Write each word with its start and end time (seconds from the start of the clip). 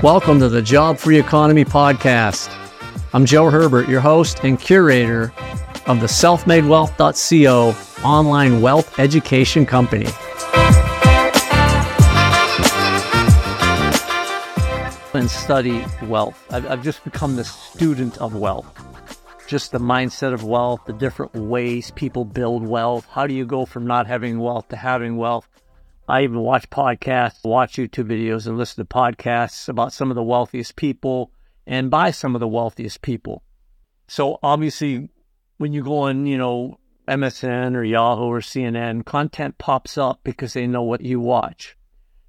Welcome 0.00 0.38
to 0.38 0.48
the 0.48 0.62
Job 0.62 0.98
Free 0.98 1.18
Economy 1.18 1.64
Podcast. 1.64 2.48
I'm 3.12 3.26
Joe 3.26 3.50
Herbert, 3.50 3.88
your 3.88 4.00
host 4.00 4.44
and 4.44 4.60
curator 4.60 5.32
of 5.86 6.00
the 6.00 6.06
selfmadewealth.co 6.06 7.74
online 8.06 8.60
wealth 8.60 9.00
education 9.00 9.66
company. 9.66 10.06
And 15.12 15.28
study 15.28 15.84
wealth. 16.04 16.40
I've, 16.52 16.70
I've 16.70 16.84
just 16.84 17.02
become 17.02 17.34
the 17.34 17.44
student 17.44 18.18
of 18.18 18.36
wealth. 18.36 18.72
Just 19.48 19.72
the 19.72 19.78
mindset 19.78 20.34
of 20.34 20.44
wealth, 20.44 20.82
the 20.84 20.92
different 20.92 21.34
ways 21.34 21.90
people 21.92 22.26
build 22.26 22.66
wealth. 22.66 23.06
How 23.10 23.26
do 23.26 23.32
you 23.32 23.46
go 23.46 23.64
from 23.64 23.86
not 23.86 24.06
having 24.06 24.38
wealth 24.38 24.68
to 24.68 24.76
having 24.76 25.16
wealth? 25.16 25.48
I 26.06 26.22
even 26.22 26.40
watch 26.40 26.68
podcasts, 26.68 27.42
watch 27.44 27.76
YouTube 27.76 28.10
videos, 28.10 28.46
and 28.46 28.58
listen 28.58 28.84
to 28.84 28.94
podcasts 28.94 29.66
about 29.66 29.94
some 29.94 30.10
of 30.10 30.16
the 30.16 30.22
wealthiest 30.22 30.76
people 30.76 31.32
and 31.66 31.90
by 31.90 32.10
some 32.10 32.34
of 32.34 32.40
the 32.40 32.46
wealthiest 32.46 33.00
people. 33.00 33.42
So 34.06 34.38
obviously, 34.42 35.08
when 35.56 35.72
you 35.72 35.82
go 35.82 36.00
on, 36.00 36.26
you 36.26 36.36
know, 36.36 36.78
MSN 37.08 37.74
or 37.74 37.82
Yahoo 37.82 38.24
or 38.24 38.40
CNN, 38.40 39.06
content 39.06 39.56
pops 39.56 39.96
up 39.96 40.20
because 40.24 40.52
they 40.52 40.66
know 40.66 40.82
what 40.82 41.00
you 41.00 41.20
watch. 41.20 41.74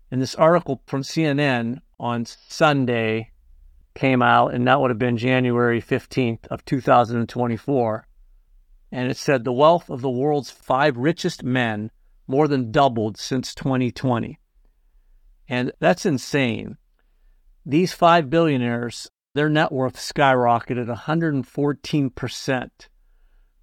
And 0.10 0.22
this 0.22 0.36
article 0.36 0.82
from 0.88 1.02
CNN 1.02 1.82
on 2.00 2.26
Sunday 2.26 3.32
came 4.00 4.22
out, 4.22 4.54
and 4.54 4.66
that 4.66 4.80
would 4.80 4.92
have 4.92 4.98
been 4.98 5.18
January 5.18 5.82
15th 5.82 6.48
of 6.48 6.64
2024. 6.64 8.08
And 8.94 9.12
it 9.12 9.18
said 9.18 9.44
the 9.44 9.52
wealth 9.52 9.90
of 9.90 10.00
the 10.02 10.10
world's 10.10 10.50
five 10.50 10.96
richest 10.96 11.44
men 11.44 11.92
more 12.26 12.48
than 12.48 12.72
doubled 12.72 13.18
since 13.18 13.54
2020. 13.54 14.40
And 15.50 15.74
that's 15.80 16.06
insane. 16.06 16.78
These 17.66 17.92
five 17.92 18.30
billionaires, 18.30 19.12
their 19.36 19.50
net 19.50 19.72
worth 19.72 19.98
skyrocketed 19.98 20.88
114% 20.88 22.70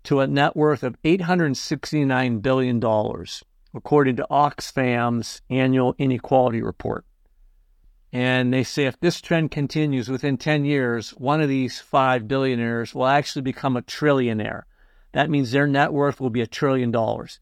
to 0.04 0.20
a 0.20 0.26
net 0.26 0.54
worth 0.54 0.82
of 0.82 1.00
$869 1.02 2.42
billion, 2.42 2.76
according 3.74 4.16
to 4.16 4.26
Oxfam's 4.30 5.40
annual 5.48 5.94
inequality 5.98 6.60
report. 6.60 7.06
And 8.16 8.50
they 8.50 8.64
say 8.64 8.86
if 8.86 8.98
this 8.98 9.20
trend 9.20 9.50
continues 9.50 10.08
within 10.08 10.38
10 10.38 10.64
years, 10.64 11.10
one 11.10 11.42
of 11.42 11.50
these 11.50 11.80
five 11.80 12.26
billionaires 12.26 12.94
will 12.94 13.04
actually 13.04 13.42
become 13.42 13.76
a 13.76 13.82
trillionaire. 13.82 14.62
That 15.12 15.28
means 15.28 15.50
their 15.50 15.66
net 15.66 15.92
worth 15.92 16.18
will 16.18 16.30
be 16.30 16.40
a 16.40 16.46
trillion 16.46 16.90
dollars. 16.90 17.40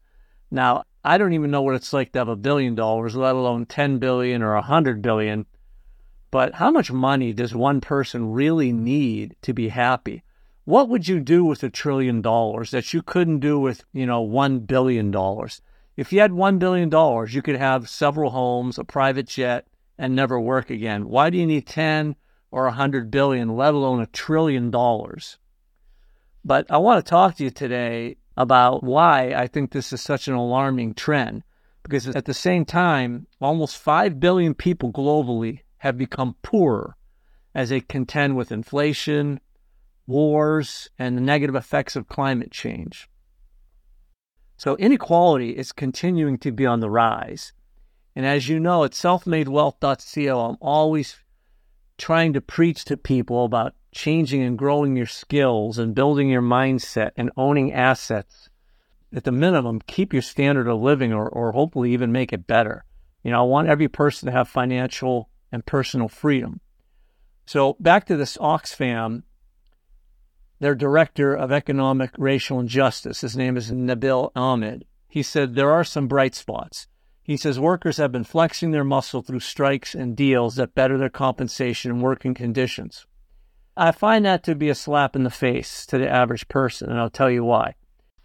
Now, 0.51 0.83
I 1.01 1.17
don't 1.17 1.31
even 1.31 1.49
know 1.49 1.61
what 1.61 1.75
it's 1.75 1.93
like 1.93 2.11
to 2.11 2.19
have 2.19 2.27
a 2.27 2.35
billion 2.35 2.75
dollars, 2.75 3.15
let 3.15 3.35
alone 3.35 3.67
10 3.67 3.99
billion 3.99 4.43
or 4.43 4.53
100 4.55 5.01
billion. 5.01 5.45
But 6.29 6.55
how 6.55 6.71
much 6.71 6.91
money 6.91 7.31
does 7.31 7.55
one 7.55 7.79
person 7.79 8.33
really 8.33 8.73
need 8.73 9.37
to 9.43 9.53
be 9.53 9.69
happy? 9.69 10.23
What 10.65 10.89
would 10.89 11.07
you 11.07 11.21
do 11.21 11.45
with 11.45 11.63
a 11.63 11.69
trillion 11.69 12.21
dollars 12.21 12.71
that 12.71 12.93
you 12.93 13.01
couldn't 13.01 13.39
do 13.39 13.57
with, 13.57 13.85
you 13.93 14.05
know, 14.05 14.19
1 14.19 14.59
billion 14.59 15.09
dollars? 15.09 15.61
If 15.95 16.11
you 16.11 16.19
had 16.19 16.33
1 16.33 16.59
billion 16.59 16.89
dollars, 16.89 17.33
you 17.33 17.41
could 17.41 17.55
have 17.55 17.87
several 17.87 18.31
homes, 18.31 18.77
a 18.77 18.83
private 18.83 19.27
jet, 19.27 19.65
and 19.97 20.15
never 20.15 20.39
work 20.39 20.69
again. 20.69 21.07
Why 21.07 21.29
do 21.29 21.37
you 21.37 21.45
need 21.45 21.67
10 21.67 22.15
or 22.51 22.65
100 22.65 23.11
billion, 23.11 23.55
let 23.55 23.73
alone 23.73 24.01
a 24.01 24.07
trillion 24.07 24.71
dollars? 24.71 25.37
But 26.43 26.69
I 26.69 26.77
want 26.77 27.03
to 27.03 27.09
talk 27.09 27.35
to 27.35 27.43
you 27.43 27.49
today 27.49 28.17
about 28.37 28.83
why 28.83 29.33
I 29.33 29.47
think 29.47 29.71
this 29.71 29.93
is 29.93 30.01
such 30.01 30.27
an 30.27 30.33
alarming 30.33 30.93
trend. 30.93 31.43
Because 31.83 32.07
at 32.07 32.25
the 32.25 32.33
same 32.33 32.65
time, 32.65 33.27
almost 33.39 33.77
5 33.77 34.19
billion 34.19 34.55
people 34.55 34.91
globally 34.91 35.59
have 35.77 35.97
become 35.97 36.35
poorer 36.41 36.95
as 37.53 37.69
they 37.69 37.79
contend 37.79 38.35
with 38.35 38.51
inflation, 38.51 39.39
wars, 40.07 40.89
and 40.97 41.15
the 41.15 41.21
negative 41.21 41.55
effects 41.55 41.95
of 41.95 42.07
climate 42.07 42.51
change. 42.51 43.07
So 44.57 44.75
inequality 44.77 45.51
is 45.51 45.71
continuing 45.71 46.37
to 46.39 46.51
be 46.51 46.65
on 46.65 46.79
the 46.79 46.89
rise. 46.89 47.53
And 48.15 48.25
as 48.25 48.47
you 48.47 48.59
know, 48.59 48.83
at 48.83 48.91
selfmadewealth.co, 48.91 50.39
I'm 50.39 50.57
always 50.61 51.17
trying 51.97 52.33
to 52.33 52.41
preach 52.41 52.85
to 52.85 52.97
people 52.97 53.45
about 53.45 53.75
changing 53.91 54.41
and 54.41 54.57
growing 54.57 54.95
your 54.95 55.05
skills 55.05 55.77
and 55.77 55.95
building 55.95 56.29
your 56.29 56.41
mindset 56.41 57.11
and 57.15 57.31
owning 57.37 57.73
assets, 57.73 58.49
at 59.13 59.23
the 59.23 59.31
minimum, 59.31 59.81
keep 59.87 60.11
your 60.11 60.21
standard 60.21 60.67
of 60.67 60.81
living 60.81 61.13
or, 61.13 61.27
or 61.27 61.53
hopefully 61.53 61.93
even 61.93 62.11
make 62.11 62.33
it 62.33 62.47
better. 62.47 62.83
You 63.23 63.31
know, 63.31 63.39
I 63.39 63.43
want 63.43 63.69
every 63.69 63.87
person 63.87 64.25
to 64.25 64.31
have 64.33 64.49
financial 64.49 65.29
and 65.51 65.65
personal 65.65 66.09
freedom. 66.09 66.59
So 67.45 67.77
back 67.79 68.05
to 68.07 68.17
this 68.17 68.37
Oxfam, 68.37 69.23
their 70.59 70.75
director 70.75 71.33
of 71.33 71.51
economic, 71.51 72.11
racial, 72.17 72.59
and 72.59 72.67
justice, 72.67 73.21
his 73.21 73.37
name 73.37 73.55
is 73.55 73.71
Nabil 73.71 74.31
Ahmed. 74.35 74.85
He 75.07 75.23
said 75.23 75.55
there 75.55 75.71
are 75.71 75.83
some 75.83 76.07
bright 76.07 76.35
spots. 76.35 76.87
He 77.25 77.37
says 77.37 77.59
workers 77.59 77.97
have 77.97 78.11
been 78.11 78.23
flexing 78.23 78.69
their 78.69 78.83
muscle 78.83 79.23
through 79.23 79.39
strikes 79.39 79.95
and 79.95 80.15
deals 80.15 80.57
that 80.57 80.75
better 80.75 80.95
their 80.95 81.09
compensation 81.09 81.89
and 81.89 81.99
working 81.99 82.35
conditions. 82.35 83.07
I 83.75 83.93
find 83.93 84.23
that 84.25 84.43
to 84.43 84.53
be 84.53 84.69
a 84.69 84.75
slap 84.75 85.15
in 85.15 85.23
the 85.23 85.31
face 85.31 85.87
to 85.87 85.97
the 85.97 86.07
average 86.07 86.47
person, 86.47 86.91
and 86.91 86.99
I'll 86.99 87.09
tell 87.09 87.31
you 87.31 87.43
why. 87.43 87.73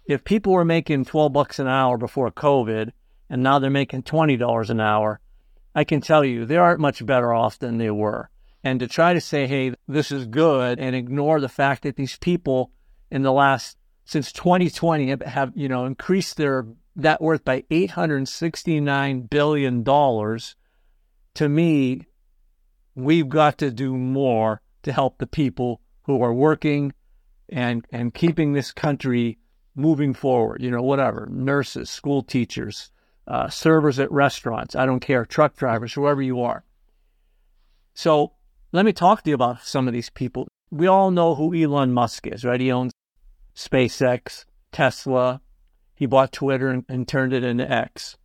If 0.05 0.23
people 0.23 0.53
were 0.53 0.63
making 0.63 1.05
12 1.05 1.33
bucks 1.33 1.57
an 1.57 1.67
hour 1.67 1.97
before 1.97 2.29
COVID 2.29 2.91
and 3.27 3.41
now 3.41 3.57
they're 3.57 3.71
making 3.71 4.03
$20 4.03 4.69
an 4.69 4.79
hour, 4.79 5.19
I 5.73 5.83
can 5.83 6.01
tell 6.01 6.23
you 6.23 6.45
they 6.45 6.57
aren't 6.57 6.79
much 6.79 7.03
better 7.03 7.33
off 7.33 7.57
than 7.57 7.79
they 7.79 7.89
were. 7.89 8.29
And 8.63 8.79
to 8.81 8.87
try 8.87 9.15
to 9.15 9.21
say, 9.21 9.47
hey, 9.47 9.73
this 9.87 10.11
is 10.11 10.27
good 10.27 10.77
and 10.77 10.95
ignore 10.95 11.39
the 11.39 11.49
fact 11.49 11.81
that 11.83 11.95
these 11.95 12.17
people 12.17 12.71
in 13.09 13.23
the 13.23 13.31
last 13.31 13.77
since 14.05 14.31
2020 14.31 15.15
have, 15.25 15.53
you 15.55 15.69
know, 15.69 15.85
increased 15.85 16.37
their 16.37 16.67
net 16.95 17.21
worth 17.21 17.43
by 17.43 17.63
869 17.69 19.21
billion 19.21 19.83
dollars 19.83 20.55
to 21.33 21.47
me 21.47 22.05
we've 22.95 23.29
got 23.29 23.57
to 23.57 23.71
do 23.71 23.97
more 23.97 24.61
to 24.83 24.91
help 24.91 25.17
the 25.17 25.27
people 25.27 25.81
who 26.03 26.21
are 26.21 26.33
working 26.33 26.93
and 27.49 27.85
and 27.91 28.13
keeping 28.13 28.53
this 28.53 28.71
country 28.71 29.37
moving 29.75 30.13
forward. 30.13 30.61
You 30.61 30.71
know, 30.71 30.81
whatever 30.81 31.27
nurses, 31.31 31.89
school 31.89 32.23
teachers, 32.23 32.91
uh, 33.27 33.49
servers 33.49 33.99
at 33.99 34.11
restaurants. 34.11 34.75
I 34.75 34.85
don't 34.85 34.99
care, 34.99 35.25
truck 35.25 35.55
drivers, 35.55 35.93
whoever 35.93 36.21
you 36.21 36.41
are. 36.41 36.63
So 37.93 38.33
let 38.71 38.85
me 38.85 38.93
talk 38.93 39.23
to 39.23 39.29
you 39.29 39.35
about 39.35 39.61
some 39.61 39.87
of 39.87 39.93
these 39.93 40.09
people. 40.09 40.47
We 40.69 40.87
all 40.87 41.11
know 41.11 41.35
who 41.35 41.53
Elon 41.53 41.93
Musk 41.93 42.27
is, 42.27 42.45
right? 42.45 42.59
He 42.59 42.71
owns 42.71 42.93
SpaceX, 43.55 44.45
Tesla. 44.71 45.41
He 46.01 46.07
bought 46.07 46.31
Twitter 46.31 46.69
and, 46.69 46.83
and 46.89 47.07
turned 47.07 47.31
it 47.31 47.43
into 47.43 47.71
X. 47.71 48.17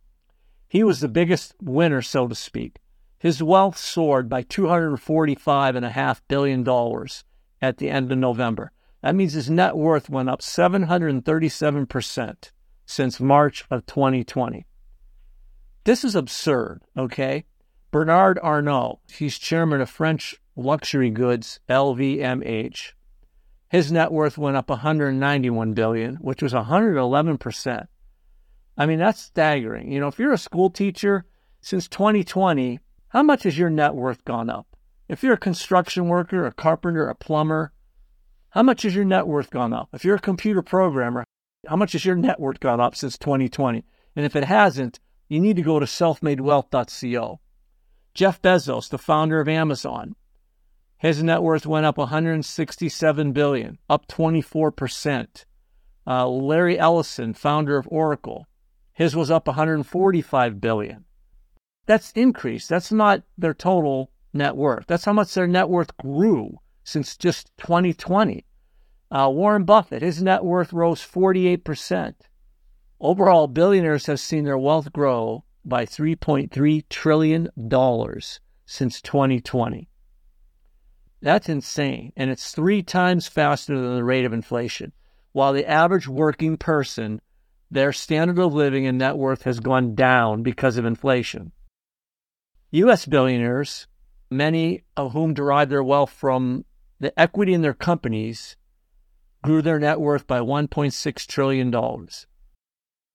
He 0.67 0.83
was 0.83 0.99
the 0.99 1.07
biggest 1.07 1.53
winner, 1.61 2.01
so 2.01 2.27
to 2.27 2.33
speak. 2.33 2.79
His 3.19 3.43
wealth 3.43 3.77
soared 3.77 4.27
by 4.27 4.41
$245.5 4.41 6.21
billion 6.27 6.67
at 7.61 7.77
the 7.77 7.91
end 7.91 8.11
of 8.11 8.17
November. 8.17 8.71
That 9.03 9.13
means 9.13 9.33
his 9.33 9.51
net 9.51 9.77
worth 9.77 10.09
went 10.09 10.27
up 10.27 10.41
737% 10.41 12.51
since 12.87 13.19
March 13.19 13.63
of 13.69 13.85
2020. 13.85 14.65
This 15.83 16.03
is 16.03 16.15
absurd, 16.15 16.81
okay? 16.97 17.45
Bernard 17.91 18.39
Arnault, 18.41 19.01
he's 19.07 19.37
chairman 19.37 19.81
of 19.81 19.89
French 19.91 20.33
luxury 20.55 21.11
goods 21.11 21.59
LVMH. 21.69 22.93
His 23.69 23.91
net 23.91 24.11
worth 24.11 24.37
went 24.37 24.57
up 24.57 24.69
191 24.69 25.73
billion, 25.73 26.15
which 26.15 26.41
was 26.41 26.53
111%. 26.53 27.87
I 28.77 28.85
mean, 28.85 28.99
that's 28.99 29.21
staggering. 29.21 29.91
You 29.91 29.99
know, 29.99 30.07
if 30.07 30.19
you're 30.19 30.33
a 30.33 30.37
school 30.37 30.69
teacher 30.69 31.25
since 31.61 31.87
2020, 31.87 32.79
how 33.09 33.23
much 33.23 33.43
has 33.43 33.57
your 33.57 33.69
net 33.69 33.95
worth 33.95 34.23
gone 34.23 34.49
up? 34.49 34.67
If 35.09 35.23
you're 35.23 35.33
a 35.33 35.37
construction 35.37 36.07
worker, 36.07 36.45
a 36.45 36.53
carpenter, 36.53 37.09
a 37.09 37.15
plumber, 37.15 37.73
how 38.49 38.63
much 38.63 38.83
has 38.83 38.95
your 38.95 39.05
net 39.05 39.27
worth 39.27 39.49
gone 39.49 39.73
up? 39.73 39.89
If 39.93 40.05
you're 40.05 40.15
a 40.15 40.19
computer 40.19 40.61
programmer, 40.61 41.23
how 41.67 41.75
much 41.75 41.93
has 41.93 42.05
your 42.05 42.15
net 42.15 42.39
worth 42.39 42.59
gone 42.59 42.79
up 42.79 42.95
since 42.95 43.17
2020? 43.17 43.83
And 44.15 44.25
if 44.25 44.35
it 44.35 44.45
hasn't, 44.45 44.99
you 45.27 45.39
need 45.39 45.57
to 45.57 45.61
go 45.61 45.79
to 45.79 45.85
selfmadewealth.co. 45.85 47.39
Jeff 48.13 48.41
Bezos, 48.41 48.89
the 48.89 48.97
founder 48.97 49.39
of 49.39 49.47
Amazon, 49.47 50.15
his 50.97 51.21
net 51.21 51.43
worth 51.43 51.65
went 51.65 51.85
up 51.85 51.97
167 51.97 53.31
billion, 53.31 53.77
up 53.89 54.07
24 54.07 54.71
percent. 54.71 55.45
Uh, 56.05 56.27
Larry 56.27 56.79
Ellison, 56.79 57.33
founder 57.33 57.77
of 57.77 57.87
Oracle, 57.91 58.47
his 58.93 59.15
was 59.15 59.29
up 59.29 59.47
145 59.47 60.61
billion. 60.61 61.05
That's 61.85 62.11
increase. 62.13 62.67
That's 62.67 62.91
not 62.91 63.23
their 63.37 63.53
total 63.53 64.11
net 64.33 64.55
worth. 64.55 64.87
That's 64.87 65.05
how 65.05 65.13
much 65.13 65.33
their 65.33 65.47
net 65.47 65.69
worth 65.69 65.95
grew 65.97 66.59
since 66.83 67.17
just 67.17 67.51
2020. 67.57 68.45
Uh, 69.11 69.29
Warren 69.31 69.65
Buffett, 69.65 70.01
his 70.01 70.21
net 70.21 70.43
worth 70.43 70.73
rose 70.73 71.01
48%. 71.01 72.15
Overall, 72.99 73.47
billionaires 73.47 74.07
have 74.07 74.19
seen 74.19 74.43
their 74.43 74.57
wealth 74.57 74.91
grow 74.91 75.43
by 75.63 75.85
$3.3 75.85 76.83
trillion 76.89 77.49
since 78.65 79.01
2020. 79.01 79.89
That's 81.21 81.49
insane. 81.49 82.13
And 82.15 82.29
it's 82.29 82.51
three 82.51 82.83
times 82.83 83.27
faster 83.27 83.79
than 83.79 83.95
the 83.95 84.03
rate 84.03 84.25
of 84.25 84.33
inflation. 84.33 84.93
While 85.31 85.53
the 85.53 85.67
average 85.67 86.07
working 86.07 86.57
person, 86.57 87.21
their 87.69 87.91
standard 87.91 88.39
of 88.39 88.53
living 88.53 88.87
and 88.87 88.97
net 88.97 89.17
worth 89.17 89.43
has 89.43 89.59
gone 89.59 89.95
down 89.95 90.43
because 90.43 90.77
of 90.77 90.85
inflation. 90.85 91.51
U.S. 92.71 93.05
billionaires, 93.05 93.87
many 94.29 94.83
of 94.95 95.13
whom 95.13 95.33
derive 95.33 95.69
their 95.69 95.83
wealth 95.83 96.11
from 96.11 96.65
the 96.99 97.17
equity 97.19 97.53
in 97.53 97.61
their 97.61 97.73
companies, 97.73 98.55
grew 99.41 99.61
their 99.61 99.79
net 99.79 99.99
worth 99.99 100.27
by 100.27 100.39
$1.6 100.39 101.27
trillion. 101.27 102.07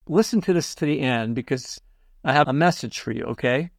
Listen 0.07 0.41
to 0.41 0.53
this 0.53 0.75
to 0.75 0.87
the 0.87 1.01
end 1.01 1.35
because 1.35 1.81
I 2.25 2.33
have 2.33 2.49
a 2.49 2.53
message 2.53 3.01
for 3.01 3.13
you, 3.13 3.25
okay? 3.25 3.71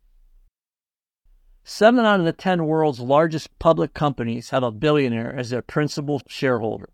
Seven 1.66 2.06
out 2.06 2.20
of 2.20 2.26
the 2.26 2.34
10 2.34 2.66
world's 2.66 3.00
largest 3.00 3.58
public 3.58 3.94
companies 3.94 4.50
have 4.50 4.64
a 4.64 4.72
billionaire 4.72 5.34
as 5.34 5.50
their 5.50 5.62
principal 5.62 6.22
shareholder. 6.28 6.90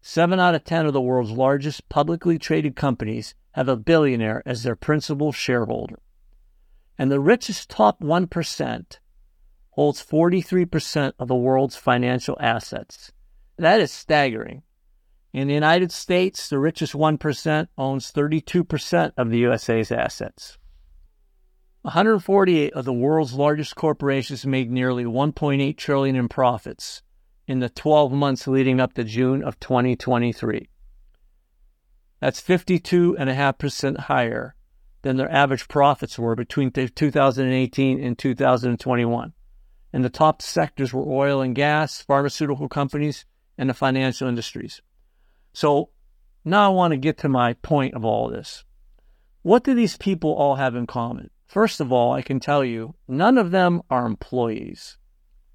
Seven 0.00 0.40
out 0.40 0.54
of 0.54 0.64
10 0.64 0.86
of 0.86 0.94
the 0.94 1.00
world's 1.00 1.30
largest 1.30 1.88
publicly 1.90 2.38
traded 2.38 2.74
companies 2.74 3.34
have 3.52 3.68
a 3.68 3.76
billionaire 3.76 4.42
as 4.46 4.62
their 4.62 4.76
principal 4.76 5.30
shareholder. 5.30 5.98
And 6.96 7.10
the 7.10 7.20
richest 7.20 7.68
top 7.68 8.00
1% 8.00 8.98
holds 9.70 10.04
43% 10.04 11.12
of 11.18 11.28
the 11.28 11.36
world's 11.36 11.76
financial 11.76 12.36
assets. 12.40 13.12
That 13.58 13.80
is 13.80 13.92
staggering. 13.92 14.62
In 15.32 15.48
the 15.48 15.54
United 15.54 15.92
States, 15.92 16.48
the 16.48 16.58
richest 16.58 16.94
1% 16.94 17.68
owns 17.76 18.10
32% 18.10 19.12
of 19.16 19.30
the 19.30 19.38
USA's 19.38 19.92
assets. 19.92 20.56
148 21.88 22.74
of 22.74 22.84
the 22.84 22.92
world's 22.92 23.32
largest 23.32 23.74
corporations 23.74 24.44
made 24.44 24.70
nearly 24.70 25.04
1.8 25.04 25.74
trillion 25.78 26.16
in 26.16 26.28
profits 26.28 27.00
in 27.46 27.60
the 27.60 27.70
12 27.70 28.12
months 28.12 28.46
leading 28.46 28.78
up 28.78 28.92
to 28.92 29.04
June 29.04 29.42
of 29.42 29.58
2023. 29.58 30.68
That's 32.20 32.42
52.5% 32.42 34.00
higher 34.00 34.54
than 35.00 35.16
their 35.16 35.32
average 35.32 35.66
profits 35.66 36.18
were 36.18 36.34
between 36.34 36.72
2018 36.72 38.04
and 38.04 38.18
2021. 38.18 39.32
And 39.90 40.04
the 40.04 40.10
top 40.10 40.42
sectors 40.42 40.92
were 40.92 41.08
oil 41.08 41.40
and 41.40 41.54
gas, 41.54 42.02
pharmaceutical 42.02 42.68
companies, 42.68 43.24
and 43.56 43.70
the 43.70 43.74
financial 43.74 44.28
industries. 44.28 44.82
So 45.54 45.88
now 46.44 46.66
I 46.70 46.74
want 46.74 46.90
to 46.90 46.98
get 46.98 47.16
to 47.18 47.30
my 47.30 47.54
point 47.54 47.94
of 47.94 48.04
all 48.04 48.28
this. 48.28 48.64
What 49.40 49.64
do 49.64 49.72
these 49.72 49.96
people 49.96 50.34
all 50.34 50.56
have 50.56 50.76
in 50.76 50.86
common? 50.86 51.30
First 51.48 51.80
of 51.80 51.90
all, 51.90 52.12
I 52.12 52.20
can 52.20 52.40
tell 52.40 52.62
you, 52.62 52.94
none 53.08 53.38
of 53.38 53.50
them 53.50 53.80
are 53.88 54.04
employees. 54.04 54.98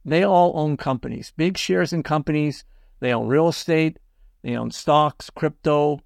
They 0.03 0.23
all 0.23 0.51
own 0.55 0.75
companies, 0.75 1.31
big 1.37 1.55
shares 1.57 1.93
in 1.93 2.01
companies. 2.01 2.65
They 2.99 3.13
own 3.13 3.27
real 3.27 3.49
estate, 3.49 3.99
they 4.41 4.55
own 4.55 4.71
stocks, 4.71 5.29
crypto, 5.29 5.99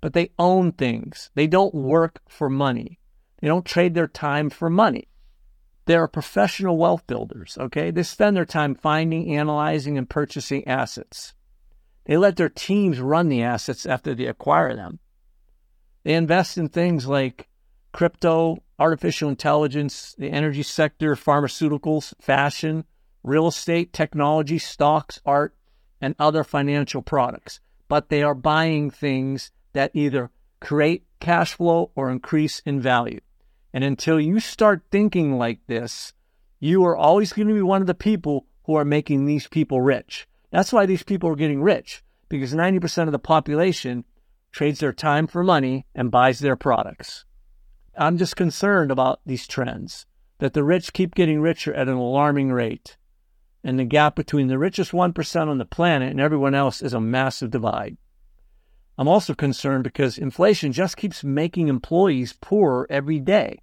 but 0.00 0.14
they 0.14 0.32
own 0.38 0.72
things. 0.72 1.30
They 1.34 1.46
don't 1.46 1.74
work 1.74 2.20
for 2.28 2.50
money. 2.50 2.98
They 3.40 3.46
don't 3.46 3.64
trade 3.64 3.94
their 3.94 4.08
time 4.08 4.50
for 4.50 4.68
money. 4.68 5.08
They're 5.86 6.08
professional 6.08 6.76
wealth 6.76 7.06
builders, 7.06 7.56
okay? 7.58 7.90
They 7.90 8.02
spend 8.02 8.36
their 8.36 8.44
time 8.44 8.74
finding, 8.74 9.34
analyzing, 9.34 9.96
and 9.96 10.08
purchasing 10.08 10.66
assets. 10.66 11.34
They 12.04 12.16
let 12.16 12.36
their 12.36 12.48
teams 12.48 13.00
run 13.00 13.28
the 13.28 13.42
assets 13.42 13.86
after 13.86 14.14
they 14.14 14.26
acquire 14.26 14.74
them. 14.74 14.98
They 16.02 16.14
invest 16.14 16.58
in 16.58 16.68
things 16.68 17.06
like 17.06 17.48
crypto, 17.92 18.62
artificial 18.80 19.28
intelligence, 19.28 20.14
the 20.18 20.30
energy 20.30 20.62
sector, 20.62 21.14
pharmaceuticals, 21.14 22.14
fashion, 22.20 22.84
real 23.22 23.46
estate, 23.46 23.92
technology, 23.92 24.58
stocks, 24.58 25.20
art, 25.26 25.54
and 26.00 26.14
other 26.18 26.42
financial 26.42 27.02
products. 27.02 27.60
But 27.88 28.08
they 28.08 28.22
are 28.22 28.34
buying 28.34 28.90
things 28.90 29.52
that 29.74 29.90
either 29.94 30.30
create 30.60 31.04
cash 31.20 31.54
flow 31.54 31.90
or 31.94 32.10
increase 32.10 32.60
in 32.64 32.80
value. 32.80 33.20
And 33.72 33.84
until 33.84 34.18
you 34.18 34.40
start 34.40 34.82
thinking 34.90 35.38
like 35.38 35.60
this, 35.66 36.14
you 36.58 36.84
are 36.84 36.96
always 36.96 37.32
going 37.32 37.48
to 37.48 37.54
be 37.54 37.62
one 37.62 37.82
of 37.82 37.86
the 37.86 37.94
people 37.94 38.46
who 38.64 38.74
are 38.74 38.84
making 38.84 39.26
these 39.26 39.46
people 39.46 39.80
rich. 39.80 40.26
That's 40.50 40.72
why 40.72 40.86
these 40.86 41.02
people 41.02 41.30
are 41.30 41.36
getting 41.36 41.62
rich, 41.62 42.02
because 42.28 42.54
90% 42.54 43.06
of 43.06 43.12
the 43.12 43.18
population 43.18 44.04
trades 44.52 44.80
their 44.80 44.92
time 44.92 45.26
for 45.26 45.44
money 45.44 45.86
and 45.94 46.10
buys 46.10 46.40
their 46.40 46.56
products. 46.56 47.24
I'm 48.00 48.16
just 48.16 48.34
concerned 48.34 48.90
about 48.90 49.20
these 49.26 49.46
trends 49.46 50.06
that 50.38 50.54
the 50.54 50.64
rich 50.64 50.94
keep 50.94 51.14
getting 51.14 51.42
richer 51.42 51.74
at 51.74 51.86
an 51.86 51.96
alarming 51.96 52.50
rate. 52.50 52.96
And 53.62 53.78
the 53.78 53.84
gap 53.84 54.16
between 54.16 54.46
the 54.46 54.58
richest 54.58 54.92
1% 54.92 55.48
on 55.48 55.58
the 55.58 55.66
planet 55.66 56.10
and 56.10 56.18
everyone 56.18 56.54
else 56.54 56.80
is 56.80 56.94
a 56.94 57.00
massive 57.00 57.50
divide. 57.50 57.98
I'm 58.96 59.06
also 59.06 59.34
concerned 59.34 59.84
because 59.84 60.16
inflation 60.16 60.72
just 60.72 60.96
keeps 60.96 61.22
making 61.22 61.68
employees 61.68 62.32
poorer 62.32 62.86
every 62.88 63.20
day. 63.20 63.60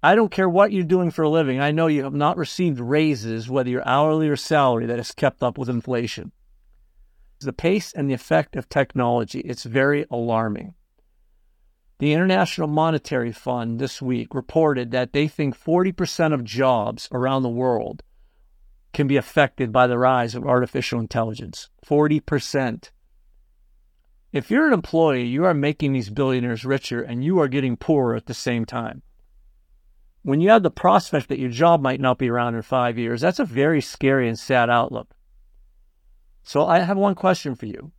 I 0.00 0.14
don't 0.14 0.30
care 0.30 0.48
what 0.48 0.70
you're 0.70 0.84
doing 0.84 1.10
for 1.10 1.22
a 1.22 1.28
living. 1.28 1.60
I 1.60 1.72
know 1.72 1.88
you 1.88 2.04
have 2.04 2.14
not 2.14 2.36
received 2.36 2.78
raises, 2.78 3.50
whether 3.50 3.68
you're 3.68 3.86
hourly 3.86 4.28
or 4.28 4.36
salary, 4.36 4.86
that 4.86 4.98
has 4.98 5.10
kept 5.10 5.42
up 5.42 5.58
with 5.58 5.68
inflation. 5.68 6.30
The 7.40 7.52
pace 7.52 7.92
and 7.92 8.08
the 8.08 8.14
effect 8.14 8.54
of 8.54 8.68
technology, 8.68 9.40
it's 9.40 9.64
very 9.64 10.06
alarming. 10.08 10.74
The 12.00 12.14
International 12.14 12.66
Monetary 12.66 13.30
Fund 13.30 13.78
this 13.78 14.00
week 14.00 14.34
reported 14.34 14.90
that 14.90 15.12
they 15.12 15.28
think 15.28 15.54
40% 15.54 16.32
of 16.32 16.44
jobs 16.44 17.10
around 17.12 17.42
the 17.42 17.50
world 17.50 18.02
can 18.94 19.06
be 19.06 19.18
affected 19.18 19.70
by 19.70 19.86
the 19.86 19.98
rise 19.98 20.34
of 20.34 20.46
artificial 20.46 20.98
intelligence. 20.98 21.68
40%. 21.84 22.90
If 24.32 24.50
you're 24.50 24.66
an 24.66 24.72
employee, 24.72 25.26
you 25.26 25.44
are 25.44 25.52
making 25.52 25.92
these 25.92 26.08
billionaires 26.08 26.64
richer 26.64 27.02
and 27.02 27.22
you 27.22 27.38
are 27.38 27.48
getting 27.48 27.76
poorer 27.76 28.16
at 28.16 28.24
the 28.24 28.32
same 28.32 28.64
time. 28.64 29.02
When 30.22 30.40
you 30.40 30.48
have 30.48 30.62
the 30.62 30.70
prospect 30.70 31.28
that 31.28 31.38
your 31.38 31.50
job 31.50 31.82
might 31.82 32.00
not 32.00 32.16
be 32.16 32.30
around 32.30 32.54
in 32.54 32.62
five 32.62 32.96
years, 32.96 33.20
that's 33.20 33.40
a 33.40 33.44
very 33.44 33.82
scary 33.82 34.26
and 34.26 34.38
sad 34.38 34.70
outlook. 34.70 35.14
So 36.44 36.66
I 36.66 36.78
have 36.78 36.96
one 36.96 37.14
question 37.14 37.54
for 37.54 37.66
you. 37.66 37.92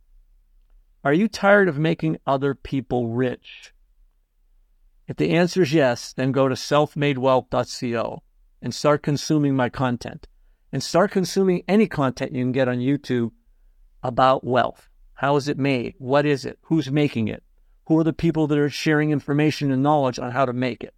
Are 1.04 1.14
you 1.14 1.28
tired 1.28 1.68
of 1.68 1.78
making 1.78 2.18
other 2.26 2.56
people 2.56 3.06
rich? 3.06 3.72
If 5.08 5.16
the 5.16 5.30
answer 5.30 5.62
is 5.62 5.72
yes, 5.72 6.12
then 6.12 6.32
go 6.32 6.48
to 6.48 6.54
selfmadewealth.co 6.54 8.22
and 8.62 8.74
start 8.74 9.02
consuming 9.02 9.56
my 9.56 9.68
content. 9.68 10.28
And 10.72 10.82
start 10.82 11.10
consuming 11.10 11.64
any 11.68 11.86
content 11.86 12.32
you 12.32 12.42
can 12.42 12.52
get 12.52 12.68
on 12.68 12.78
YouTube 12.78 13.32
about 14.02 14.44
wealth. 14.44 14.88
How 15.14 15.36
is 15.36 15.48
it 15.48 15.58
made? 15.58 15.94
What 15.98 16.24
is 16.24 16.44
it? 16.44 16.58
Who's 16.62 16.90
making 16.90 17.28
it? 17.28 17.42
Who 17.86 17.98
are 17.98 18.04
the 18.04 18.12
people 18.12 18.46
that 18.46 18.58
are 18.58 18.70
sharing 18.70 19.10
information 19.10 19.70
and 19.70 19.82
knowledge 19.82 20.18
on 20.18 20.30
how 20.30 20.46
to 20.46 20.52
make 20.52 20.82
it? 20.82 20.94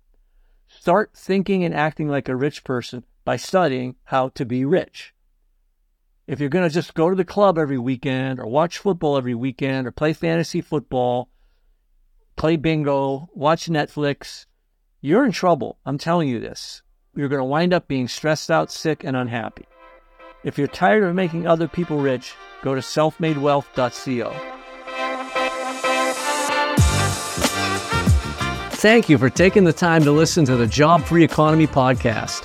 Start 0.68 1.12
thinking 1.14 1.64
and 1.64 1.74
acting 1.74 2.08
like 2.08 2.28
a 2.28 2.36
rich 2.36 2.62
person 2.62 3.04
by 3.24 3.36
studying 3.36 3.96
how 4.04 4.28
to 4.30 4.44
be 4.44 4.64
rich. 4.64 5.14
If 6.26 6.40
you're 6.40 6.48
going 6.48 6.68
to 6.68 6.74
just 6.74 6.94
go 6.94 7.10
to 7.10 7.16
the 7.16 7.24
club 7.24 7.58
every 7.58 7.78
weekend 7.78 8.38
or 8.38 8.46
watch 8.46 8.78
football 8.78 9.16
every 9.16 9.34
weekend 9.34 9.86
or 9.86 9.90
play 9.90 10.12
fantasy 10.12 10.60
football 10.60 11.28
play 12.36 12.56
bingo, 12.56 13.28
watch 13.34 13.66
Netflix, 13.66 14.46
you're 15.00 15.24
in 15.24 15.32
trouble. 15.32 15.78
I'm 15.84 15.98
telling 15.98 16.28
you 16.28 16.40
this. 16.40 16.82
You're 17.14 17.28
going 17.28 17.40
to 17.40 17.44
wind 17.44 17.72
up 17.72 17.86
being 17.86 18.08
stressed 18.08 18.50
out, 18.50 18.72
sick, 18.72 19.04
and 19.04 19.16
unhappy. 19.16 19.66
If 20.42 20.58
you're 20.58 20.66
tired 20.66 21.04
of 21.04 21.14
making 21.14 21.46
other 21.46 21.68
people 21.68 21.98
rich, 21.98 22.34
go 22.62 22.74
to 22.74 22.80
selfmadewealth.co. 22.80 24.50
Thank 28.76 29.08
you 29.08 29.16
for 29.16 29.30
taking 29.30 29.64
the 29.64 29.72
time 29.72 30.02
to 30.02 30.12
listen 30.12 30.44
to 30.44 30.56
the 30.56 30.66
Job 30.66 31.04
Free 31.04 31.24
Economy 31.24 31.66
podcast. 31.66 32.44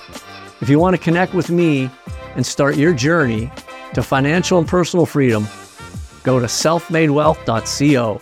If 0.62 0.70
you 0.70 0.80
want 0.80 0.96
to 0.96 1.02
connect 1.02 1.34
with 1.34 1.50
me 1.50 1.90
and 2.36 2.46
start 2.46 2.78
your 2.78 2.94
journey 2.94 3.52
to 3.94 4.04
financial 4.04 4.60
and 4.60 4.68
personal 4.68 5.06
freedom, 5.06 5.48
go 6.24 6.40
to 6.40 6.46
selfmadewealth.co. 6.46 8.22